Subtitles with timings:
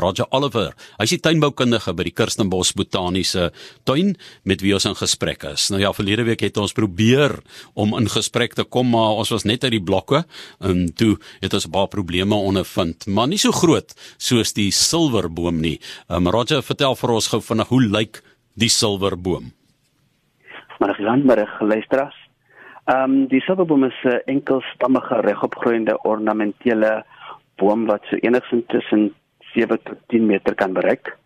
[0.00, 0.74] Roger Oliver.
[0.98, 3.50] Hy's die tuinboukundige by die Kirstenbos Botaniese
[3.88, 4.14] Tuin
[4.48, 5.68] met wie ons in gesprek is.
[5.72, 7.38] Nou ja, verlede week het ons probeer
[7.74, 10.24] om in gesprek te kom, maar ons was net uit die blokke
[10.64, 15.60] en toe het ons 'n paar probleme ondervind, maar nie so groot soos die silwerboom
[15.60, 15.80] nie.
[16.08, 18.22] Um, Roger, vertel vir ons gou vinnig hoe lyk
[18.54, 19.52] die silwerboom?
[20.78, 22.16] Maar ek landmerig luisteraars.
[22.88, 27.04] Ehm um, die silverboom is 'n enkelstammige regopgroeiende ornamentele
[27.56, 29.14] boom wat so enigsins tussen
[29.54, 31.16] 7 tot 10 meter kan bereik.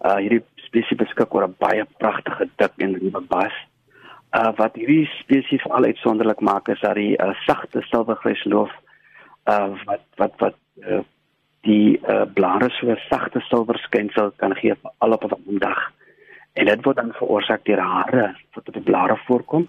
[0.00, 3.54] Uh hierdie spesies beskik oor 'n baie pragtige dik en ruwe bas.
[4.32, 8.70] Uh wat hierdie spesies veral uitsonderlik maak is dat die uh, sagte silvergrys loof
[9.46, 10.56] uh wat wat wat
[10.86, 11.02] uh,
[11.68, 15.92] die uh, blare so 'n sagte silwer skynsel kan gee vir al op 'n dag.
[16.54, 19.68] En dit word dan veroorsaak deur hare wat op die blare voorkom.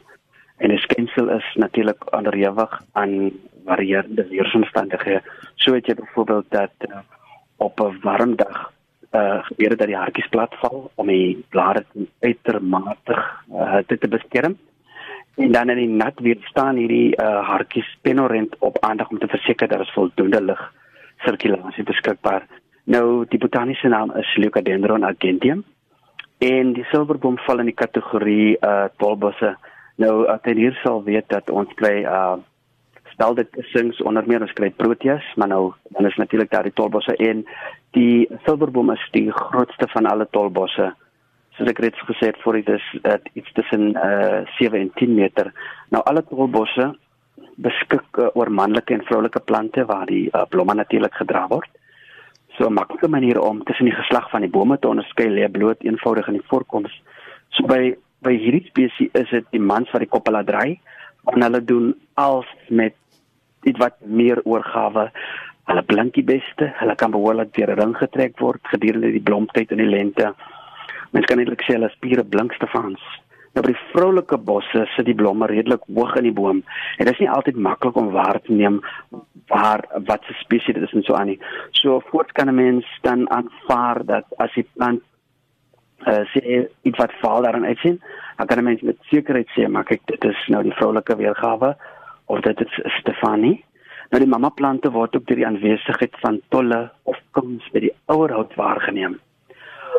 [0.58, 3.31] En die skynsel is natuurlik onderhewig aan
[3.66, 5.22] varierende weeromstandighede.
[5.56, 6.98] So het jy byvoorbeeld dat uh,
[7.68, 8.72] op 'n warm dag
[9.12, 11.84] uh gebeur dat die hartjies platval om die blare
[12.20, 13.16] uitermate
[13.52, 14.58] uh, te beskerm.
[15.36, 19.28] En dan in die nat weer staan hierdie uh hartjies penorent op aandag om te
[19.28, 20.62] verseker dat daar voldoende lig
[21.18, 22.48] sirkulasie beskikbaar.
[22.84, 25.64] Nou die botaniese naam is Leucadendron argenteum
[26.38, 29.56] en die silverboom val in die kategorie uh tolbosse.
[29.96, 32.38] Nou jy hier sal weet dat ons kry uh
[33.22, 36.73] stel dit sings onder meer ons kry proteas, maar nou dan is natuurlik daar die
[36.73, 37.44] tolbosse en
[37.94, 40.88] die silverboom is die grootste van alle tolbosse.
[41.53, 45.13] Soos ek reeds gesê het voor dit is dit iets tussen uh 7 en 10
[45.13, 45.52] meter.
[45.94, 46.88] Nou alle tolbosse
[47.61, 51.69] beskik uh, oor manlike en vroulike plante waar die uh, blomme natuurlik gedra word.
[52.58, 55.83] So 'n maklike manier om tussen die geslag van die bome te onderskei lê bloot
[55.85, 57.02] eenvoudig in die voorkoms.
[57.50, 57.94] So by
[58.25, 60.80] by hierdie spesies is dit die mans wat die koppel laat dry
[61.30, 62.94] en hulle doen als met
[63.64, 65.09] iets wat meer oorgawe.
[65.70, 66.72] Hulle blink die beste.
[66.80, 70.34] Hulle kan behoorlik deur 'n ring getrek word gedurende die blomtyd in die lente.
[71.12, 73.02] Mens kan eintlik sê hulle spiere blink stefans.
[73.53, 76.63] Nou by die vroulike bosse sit die blomme redelik hoog in die boom.
[76.97, 78.80] En dit is nie altyd maklik om waar te neem
[79.52, 81.40] waar wat se spesies dit is en so aan nie.
[81.72, 85.02] So voorts kan 'n mens dan aanvaar dat as die plant
[86.08, 88.00] uh, sê iets wat val daarin uitsien,
[88.38, 91.75] dan kan 'n mens met sekerheid sê maar kyk dit is nou die vroulike weergawe
[92.31, 93.58] of dit is Stefanie.
[94.12, 97.94] Nou die mamma plante word ook deur die aanwesigheid van tolle of kuns by die
[98.12, 99.19] ouerhout waargeneem.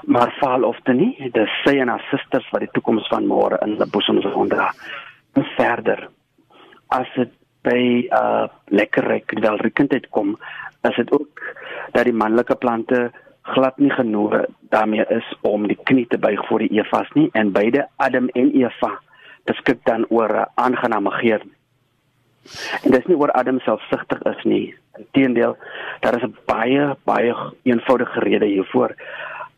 [0.09, 3.61] Maar faal of dit nie dit sê en haar susters wat die toekoms van môre
[3.67, 4.71] in die bosoms ondra
[5.39, 6.09] en verder
[6.97, 7.33] as dit
[7.67, 7.81] by
[8.19, 10.35] uh lekker ryk welriekendheid kom
[10.89, 11.43] is dit ook
[11.95, 13.05] dat die manlike plante
[13.55, 14.43] glad nie genoeg
[14.75, 18.53] daarmee is om die knie te buig voor die Evas nie en beide Adam en
[18.59, 18.93] Eva
[19.51, 21.43] beskik dan oor 'n aangename geur
[22.83, 25.57] en dit is nie oor Adam selfsugtig is nie inteendeel
[26.01, 28.95] daar is 'n baie baie eenvoudige rede hiervoor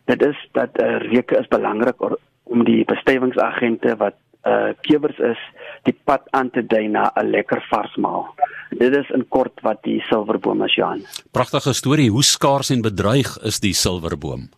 [0.04, 1.96] dit is dat uh, reuke is belangrik
[2.44, 4.14] om die bestuivingsagente wat
[4.44, 5.40] uh kewers is
[5.88, 8.34] die pad aan te dui na 'n lekker vars maal.
[8.70, 11.00] Dit is in kort wat die silverboom is, Johan.
[11.30, 12.10] Pragtige storie.
[12.10, 14.48] Hoe skaars en bedreig is die silverboom?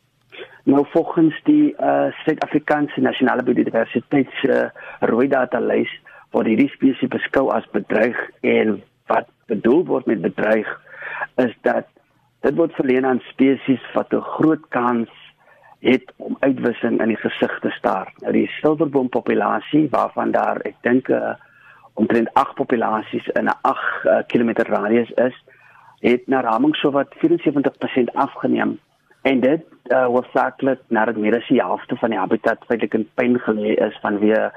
[0.64, 4.70] Nou volgens die uh Suid-Afrikaanse Nasionale Biodiversiteit se uh,
[5.00, 5.91] rooi data lys
[6.36, 10.69] word hierdie spesies beskou as bedreig en wat bedoel word met bedreig
[11.41, 11.88] is dat
[12.44, 15.10] dit word verleen aan spesies wat 'n groot kans
[15.80, 18.12] het om uitwissing in die gesig te staar.
[18.20, 21.34] Nou die silverboom populasie waarvan daar ek dink uh,
[21.94, 25.36] omtrent 8 populasies in 'n 8 uh, km radius is,
[26.00, 28.78] het na raming so wat 74% afgeneem
[29.22, 33.38] en dit uh, hoofsaaklik nadat meer as die helfte van die habitat feitelik in pyn
[33.46, 34.50] gelê is vanweë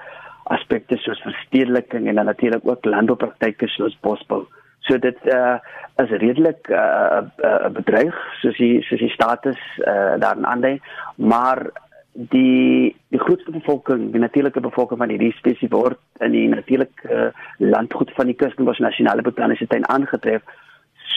[0.56, 4.46] aspekte soos verstedeliking en dan natuurlik ook landboupraktyke soos bosbou.
[4.88, 5.58] So dit uh,
[6.02, 10.80] is redelik 'n uh, uh, bedreig soos die soos die status uh, daarin aandui,
[11.16, 11.70] maar
[12.14, 17.30] die die grootste bevolking, die natuurlike bevolking van hierdie spesies word in die natuurlike uh,
[17.58, 20.42] landgoed van die Kirstenbosch Nasionale Botaniese Tuin aangetref.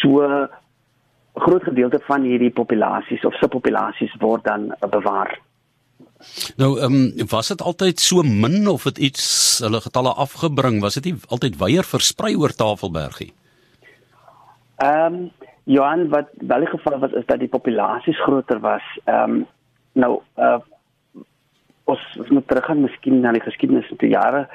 [0.00, 0.48] So
[1.34, 5.38] groot gedeelte van hierdie populasies of subpopulasies word dan uh, bewaar.
[6.56, 10.80] Nou, ehm um, was dit altyd so min of het iets hulle getalle afgebring?
[10.80, 13.32] Was dit nie altyd weier versprei oor Tafelbergie?
[14.76, 15.30] Ehm um,
[15.64, 18.82] Johan wat wel die geval was is dat die populasies groter was.
[19.04, 19.46] Ehm um,
[19.92, 20.58] nou uh
[21.84, 24.46] ons ons moet teruggaan miskien na die geskiedenis van die jare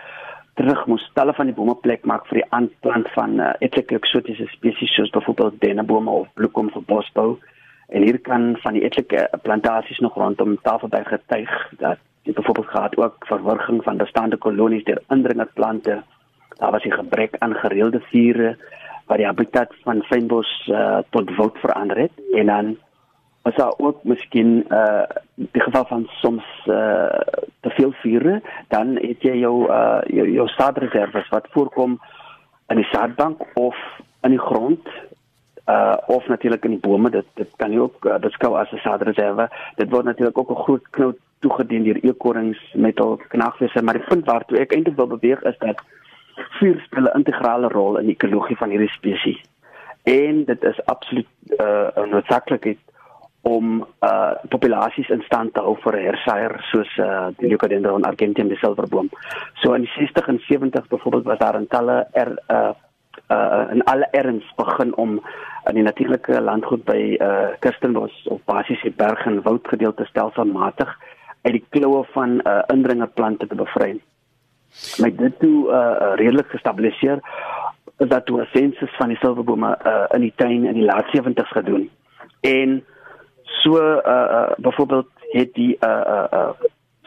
[0.58, 4.48] terug moes talle van die bome plek maak vir die aanplant van uh, etlike eksotiese
[4.54, 7.36] spesies soos byvoorbeeld dennebome of bloekom vir bosbou.
[7.88, 12.98] En hier kan van die etlike plantasies nog rondom Tafelberg getuig dat dit byvoorbeeld gehad
[12.98, 16.04] ook verworging van bestaande kolonies deur indringerplante.
[16.58, 18.58] Daar was 'n gebrek aan gereelde vure
[19.06, 22.12] wat die habitat van fynbos uh, tot woud verander het.
[22.32, 22.78] En dan
[23.42, 25.04] as daar ook miskien uh
[25.36, 27.20] die geval van soms uh
[27.60, 32.00] te veel vure, dan het jy jou uh jou, jou saadreserwes wat voorkom
[32.68, 33.76] in die saadbank of
[34.22, 34.88] in die grond
[35.68, 38.84] uh of natuurlik in die bome dit dit kan jy ook uh, beskou as 'n
[38.84, 44.00] saadreserwe dit word natuurlik ook 'n groot knout toegedien deur eekorings met al knagwese maar
[44.00, 45.82] die punt waartoe ek eintlik wil beweeg is dat
[46.60, 49.42] vuur speel 'n integrale rol in die ekologie van hierdie spesies
[50.04, 51.28] en dit is absoluut
[51.60, 52.80] uh 'n noodsaaklikheid
[53.42, 58.58] om uh populasies in stand te hou vir hersaaier soos uh die Leucadendron argenteum die
[58.58, 59.10] silverboom.
[59.62, 62.74] So in die 60 en 70 byvoorbeeld was daar in talle er uh
[63.30, 65.20] uh in alle erns begin om
[65.70, 70.94] in die natuurlike landgoed by uh Kirstenbos of basies die berg en woudgedeelte stelselmatig
[71.42, 74.00] uit die kloue van uh indringerplante te bevry.
[74.98, 77.20] Met dit toe uh redelik gestabiliseer
[77.98, 81.06] is dat toe 'n sensus van die silverbome uh in die tuin in die laat
[81.18, 81.90] 70's gedoen.
[82.42, 82.84] En
[83.44, 86.50] so uh uh byvoorbeeld het die uh uh uh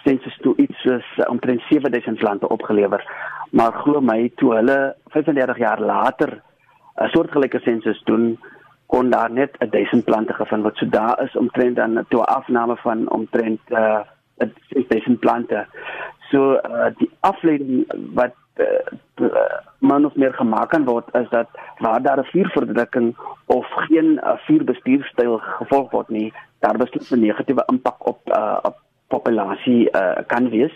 [0.04, 3.02] sensus toe iets soos uh, omtrent 7000 plante opgelewer.
[3.50, 6.42] Maar glo my toe hulle 35 jaar later
[7.00, 8.38] 'n soortgelyke sensus doen
[8.86, 12.76] kon daar net 1000 plante gevind wat so daar is omtrent dan toe 'n afname
[12.76, 14.00] van omtrent uh
[14.68, 15.66] 6000 plante.
[16.30, 19.28] So uh die afleiding wat uh,
[19.78, 21.48] man of meer gemaak kan word is dat
[21.78, 23.16] waar daar 'n vuurverdrukking
[23.46, 28.76] of geen uh, vuurbestuurstyl gevolg word nie, daar beslis 'n negatiewe impak op uh, op
[29.10, 30.74] populasie uh, kan wees.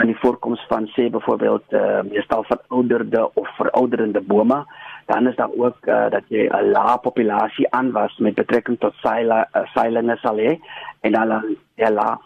[0.00, 4.64] In die voorkoms van sê byvoorbeeld uh, meestal verouderde of verouderende bome
[5.06, 9.48] dan is daar ook uh, dat jy 'n lae populasie aanwas met betrekking tot seile
[9.52, 10.58] uh, seilinge sal hê
[11.00, 12.20] en dan ja la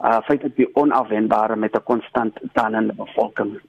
[0.00, 3.60] uh feitelik die onafwendbare met 'n konstant danende bevolking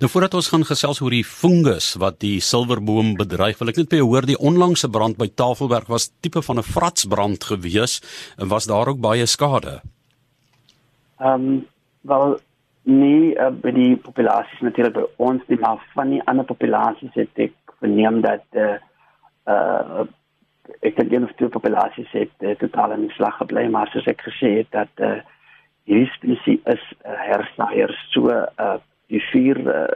[0.00, 3.90] Nou voordat ons gaan gesels oor die fungus wat die silverboom bedreig, wil ek net
[3.92, 8.00] by hoor die onlangse brand by Tafelberg was tipe van 'n fratsbrand gewees
[8.38, 9.80] en was daar ook baie skade.
[11.20, 11.66] Ehm um,
[12.00, 12.38] wel
[12.82, 17.42] nie uh, by die populasie natuurlik by ons nie maar van die ander populasies het
[17.48, 18.76] ek verneem dat eh
[19.48, 20.06] uh, uh,
[20.80, 24.22] ek dink een of twee populasies het uh, totaal in slag gebly maar soos ek
[24.30, 25.20] gesê het dat eh uh,
[25.88, 28.76] hierdie spesies is uh, hersaaier so uh,
[29.08, 29.86] die vuur uh,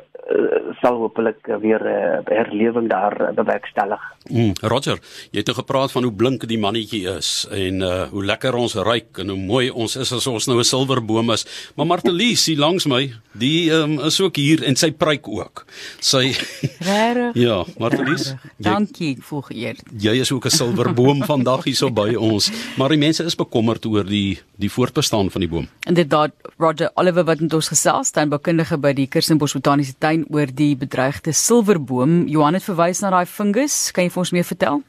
[0.80, 4.00] sal hopelik weer 'n uh, herlewing daar bewerkstellig.
[4.30, 4.98] Mm, Roger,
[5.30, 9.18] jy het gepraat van hoe blink die mannetjie is en uh, hoe lekker ons ruik
[9.18, 11.72] en hoe mooi ons is as ons nou 'n silverboom is.
[11.76, 15.66] Maar Martelies hier langs my, die um, is ook hier en sy pruik ook.
[16.00, 16.32] Sy
[16.88, 17.34] Regtig?
[17.34, 18.34] Ja, Martelies.
[18.56, 19.76] Dankie, voeg eer.
[19.98, 23.84] Jy is ook 'n silverboom vandag hier so by ons, maar die mense is bekommerd
[23.86, 25.66] oor die die voortbestaan van die boom.
[25.88, 30.74] Inderdaad, Roger Oliver wat met ons gesels, tuinboukundige by die Kirstenbosch Botaniese Tuin oor die
[30.76, 32.26] bedreigde silverboom.
[32.28, 33.90] Johan het verwys na daai fungus.
[33.92, 34.82] Kan jy vir ons meer vertel?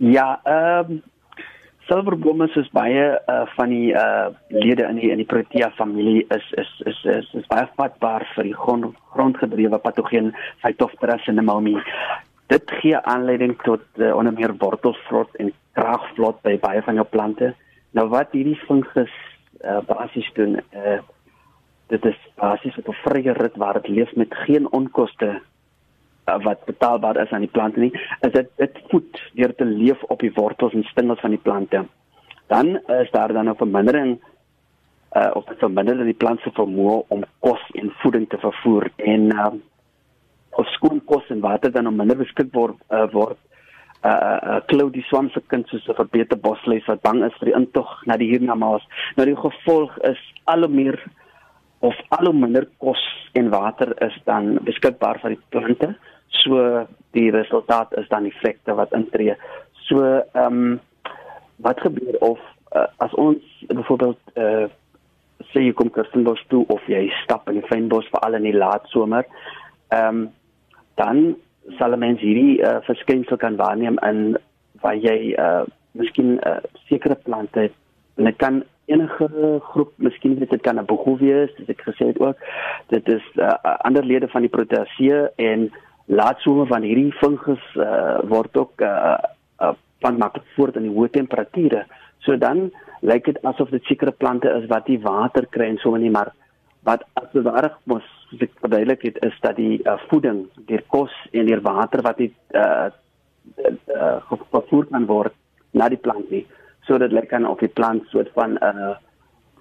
[0.00, 1.02] Ja, ehm um,
[1.90, 6.46] silverbome is baie uh, van die uh, lede in die in die Protea familie is
[6.62, 10.30] is is is, is baie vatbaar vir die grond grondgedrewe patogeen
[10.62, 11.82] Phytophthora cinnamomii.
[12.54, 17.54] Dit gee aanleiding tot uh, onder meer wortelvrot en kraagvlot by baie van jou plante.
[17.98, 19.12] Nou wat hierdie fungus
[19.64, 21.00] uh, basies doen, uh,
[21.90, 25.40] dit is basies op 'n vrye rit waar dit leef met geen onkoste
[26.26, 30.02] uh, wat betaalbaar is aan die plante nie, is dit dit voed deur te leef
[30.02, 31.86] op die wortels en stingels van die plante.
[32.46, 34.20] Dan is daar dan 'n vermindering
[35.16, 39.32] uh of vermindering in die plant se vermoë om kos en voeding te vervoer en
[39.34, 39.52] uh
[40.50, 43.38] of skoon kos en water dan om minder beskik word uh, word
[44.04, 47.38] uh uh, uh klou die swam se kind soos 'n verbeter bosluis wat bang is
[47.38, 48.86] vir die intog na die hiernamaals.
[49.16, 51.02] Nou die gevolg is al hoe meer
[51.80, 55.94] of al hoe minder kos en water is dan beskikbaar vir die plante.
[56.42, 59.36] So die resultaat is dan effekte wat intree.
[59.88, 60.80] So ehm um,
[61.60, 62.38] wat gebeur of
[62.72, 64.68] uh, as ons byvoorbeeld uh,
[65.52, 68.88] sê jy kom Kirstenbosch toe of jy stap in die fynbos veral in die laat
[68.92, 69.26] somer,
[69.92, 70.28] ehm um,
[71.00, 71.36] dan
[71.78, 74.36] sal mens hierdie uh, verskynsel kan waarneem in
[74.82, 76.58] waar jy uh, miskien uh,
[76.88, 77.68] sekere plante
[78.20, 79.28] en dit kan enige
[79.70, 82.38] groep, miskien weet dit kan 'n boegoe wees, dis ek gesê het ook.
[82.88, 83.54] Dit is uh,
[83.86, 85.70] ander lede van die Proteaceae en
[86.06, 89.18] laatsomer van hierdie fungus uh, word ook uh,
[89.62, 91.84] uh, plant maklik voort in die hoë temperature.
[92.18, 92.70] So dan
[93.00, 96.32] lyk dit asof dit sekere plante is wat nie water kry en so nie, maar
[96.82, 98.06] wat as dit reg mos
[98.60, 102.88] verduidelik het is dat die uh, voeding, die kos en die water wat dit uh,
[103.96, 104.16] uh,
[104.50, 105.34] gevoer kan word
[105.70, 106.46] na die plant nie
[106.88, 108.96] sodat dit kan op die plant soort van 'n uh,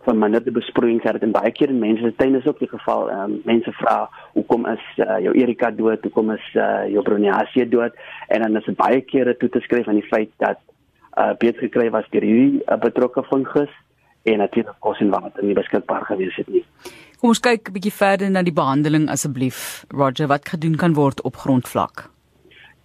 [0.04, 3.10] van minderde besproeiing gehad en baie keer in mense se tuine is ook die geval.
[3.10, 3.98] Ehm um, mense vra
[4.34, 6.04] hoekom is uh, jou Erika dood?
[6.04, 7.94] Hoekom is uh, jou Bruniaceae dood?
[8.28, 10.58] En dan is dit baie kere toe te skryf aan die feit dat
[11.18, 13.74] uh, beet gekry was deur hierdie uh, betrokke fungus
[14.24, 16.64] en natuurlik kos en water nie beskikbaar gewees het nie.
[17.20, 19.86] Kom ons kyk 'n bietjie verder na die behandeling asseblief.
[19.92, 22.10] Roger, wat gedoen kan word op grondvlak?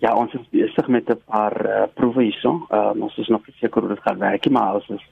[0.05, 2.67] Ja, ons is besig met 'n paar uh, proewe hierso.
[2.71, 5.05] Uh, ons is nog seker hoe dit gaan werk, maar ons is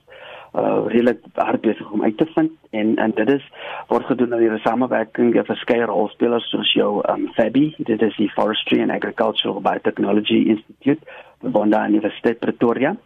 [0.55, 3.45] uh redelik hard besig om uit te vind en en dit is
[3.89, 8.29] word gedoen in die samewerking met verskeie rolspelers soos jou um FABI, dit is die
[8.31, 11.01] Forestry and Agricultural Biotechnology Institute
[11.41, 12.97] van die Universiteit Pretoria.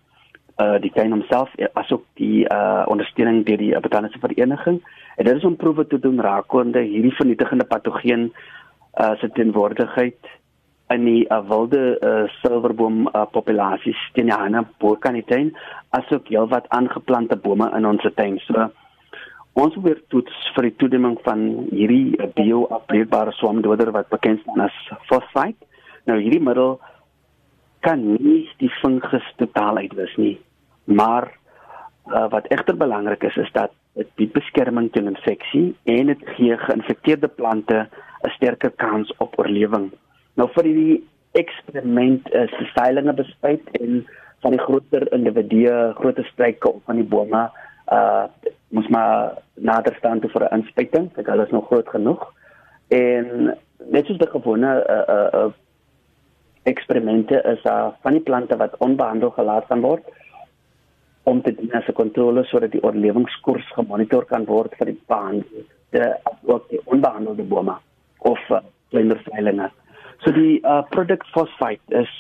[0.58, 4.82] Uh die klein homself asook die uh ondersteuning deur die botaniese vereniging.
[5.16, 8.32] En dit is om proewe te doen rakende hierdie vernietigende patogeen
[9.00, 10.18] uh se teenwoordigheid
[10.94, 15.52] in die uh, wilde uh, silverboom uh, populasies teen die Hanna Boerkanituin
[15.98, 18.38] asook heelwat aangeplante bome in ons tuin.
[18.46, 18.68] So
[19.56, 24.76] ons weer toets vir die toediening van hierdie bioafbreekbare swamdoder wat bekend staan as
[25.08, 25.58] phosphate.
[26.06, 26.76] Nou hierdie middel
[27.86, 30.36] kan nie die fungus totaal uitwis nie,
[30.84, 31.30] maar
[32.10, 36.56] uh, wat egter belangrik is is dat dit bied beskerming teen infeksie en dit gee
[36.66, 39.90] geïnfekteerde plante 'n sterker kans op oorlewing.
[40.36, 40.96] Nou vir die
[41.40, 44.02] eksperiment is die veilinge bespuit en
[44.44, 47.46] van die groter individue, groter struike of van die bome,
[47.92, 48.26] uh
[48.68, 52.32] moet maar nader staan toe vir 'n inspuiting, dit is nog groot genoeg.
[52.88, 55.52] En net soos die gewone uh uh, uh
[56.62, 60.04] eksperimente is daar uh, van die plante wat onbehandel gelaat kan word
[61.22, 66.18] om te dien as 'n kontrole sodat die oorlewingskoers gemonitor kan word vir die behandelde
[66.42, 67.76] ook die onbehandelde bome
[68.18, 68.58] of uh,
[68.90, 69.70] kleiner veilinge.
[70.24, 72.10] So die uh, product phosphate is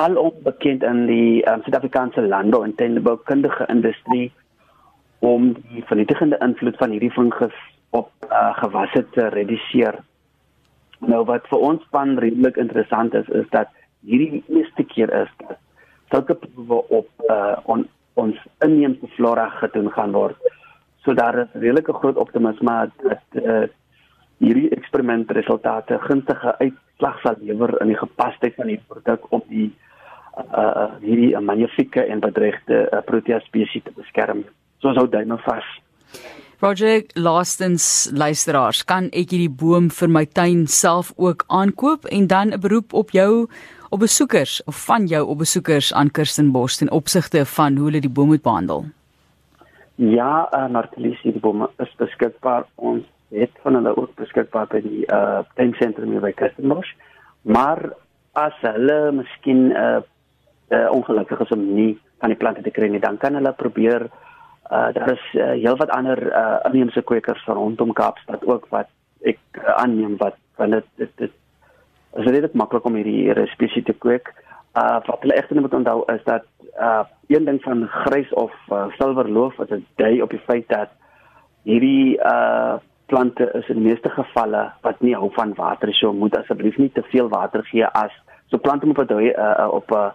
[0.00, 4.30] al onbekend in die um, Suid-Afrikaanse landbou en tuinboukundige industrie
[5.18, 7.56] om die vernietigende invloed van hierdie fungus
[7.90, 9.98] op uh, gewasse te reduseer.
[11.00, 13.68] Nou wat vir ons van redelik interessant is is dat
[14.06, 15.58] hierdie eerste keer is dat
[16.10, 20.36] sulke proewe op uh, on, ons inheemse flora gedoen gaan word.
[21.04, 23.68] So daar is redelike groot optimisme dat uh,
[24.40, 29.68] hierdie eksperimentresultate gunstige uitslag sal lewer in die gepasheid van die produk om die
[30.40, 34.44] uh, uh hierdie magnifieke en bedreigde uh, protea spesies te beskerm.
[34.80, 35.66] So sou dit nou vas.
[36.60, 42.52] Roger Lastens luisteraars, kan ek hierdie boom vir my tuin self ook aankoop en dan
[42.52, 43.48] 'n beroep op jou
[43.90, 48.10] op besoekers of van jou op besoekers aan Kirstenbosch ten opsigte van hoe hulle die
[48.10, 48.84] boom moet behandel.
[49.94, 55.04] Ja, uh, Martelies, die boom is beskikbaar ons het van hulle ook beskikbaar by die
[55.06, 56.92] uh tuinsentrum hier by Kirstenbosch.
[57.42, 57.92] Maar
[58.38, 60.00] as hulle miskien uh,
[60.70, 64.08] uh ongelukkig is om nie van die plante te kry nie, dan kan hulle probeer
[64.70, 68.90] uh daar is uh, heelwat ander uh inheemse kwekers rondom Kaapstad ook wat
[69.22, 71.32] ek uh, aanneem wat want dit dit dit
[72.18, 74.34] is redelik maklik om hierdie hierdie spesie te kweek.
[74.74, 76.46] Uh wat hulle egter moet onthou is dat
[76.78, 80.90] uh een ding van grys of uh, silverloof wat dit dui op die feit dat
[81.62, 82.78] hierdie uh
[83.10, 86.90] plante is in die meeste gevalle wat nie hou van water so moet asseblief nie
[86.94, 88.14] te veel water gee as
[88.50, 90.10] so plante moet wat uh, op 'n uh,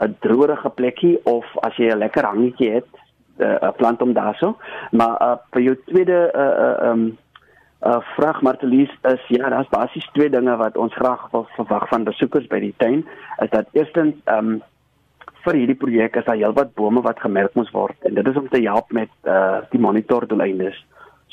[0.00, 2.92] 'n droërige plekkie of as jy 'n lekker hangetjie het
[3.38, 4.56] 'n uh, plant om daarso
[4.90, 7.18] maar uh, vir jou tweede uh, uh, um
[7.80, 12.04] uh vraag Martelies is ja daar's basies twee dinge wat ons graag wil verwag van
[12.04, 13.06] besoekers by die tuin
[13.44, 14.62] is dat eerstens um
[15.44, 18.48] vir hierdie projek is daar heelwat bome wat gemerk moes word en dit is om
[18.48, 20.76] te help met uh die monitor doeleindes.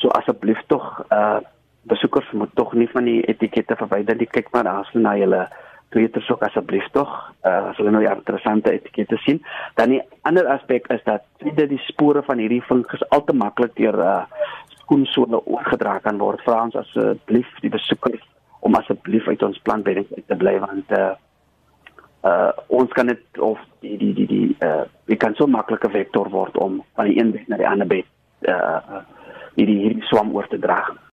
[0.01, 1.39] So asseblief tog uh
[1.88, 4.27] besoekers moet tog nie van die etikette verwyder nie.
[4.27, 5.48] Kyk maar daar na julle
[5.96, 7.12] Twitter sou asseblief tog
[7.48, 9.39] uh as hulle nou interessante etikette sien.
[9.80, 13.75] Dan die ander aspek is dat dit die spore van hierdie fungus al te maklik
[13.80, 14.24] deur uh
[14.82, 16.44] skoensole oorgedra kan word.
[16.46, 18.24] Vra ons asseblief die besoekers
[18.60, 21.16] om asseblief uit ons plantbedding te bly want uh
[22.27, 26.30] uh ons kan dit of die die die die uh wie kan so maklike vektor
[26.34, 28.06] word om van die een bed na die ander bed
[28.50, 29.04] uh
[29.58, 30.80] hierdie hierdie swam oor te dra.